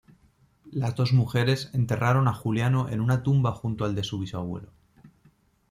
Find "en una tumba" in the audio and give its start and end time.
2.89-3.51